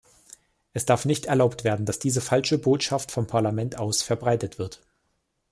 Es 0.73 0.85
darf 0.87 1.05
nicht 1.05 1.27
erlaubt 1.27 1.63
werden, 1.63 1.85
dass 1.85 1.99
diese 1.99 2.21
falsche 2.21 2.57
Botschaft 2.57 3.11
vom 3.11 3.27
Parlament 3.27 3.77
aus 3.77 4.01
verbreitet 4.01 4.57
wird. 4.57 4.81